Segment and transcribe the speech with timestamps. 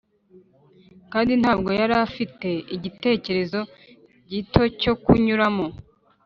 [1.11, 3.59] kandi ntabwo yari afite igitekerezo
[4.31, 5.65] gito cyo kunyuramo.